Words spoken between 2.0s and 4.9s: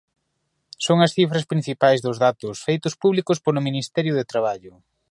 dos datos feitos públicos polo Ministerio de Traballo.